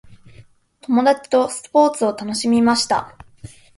[0.81, 3.15] 友達とスポーツを楽しみました。